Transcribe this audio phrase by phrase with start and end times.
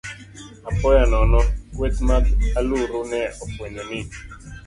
[0.69, 1.41] Apoya nono,
[1.75, 2.25] kweth mag
[2.59, 3.99] aluru ne ofwenyo ni